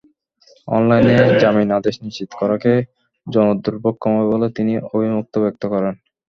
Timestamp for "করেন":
5.73-5.93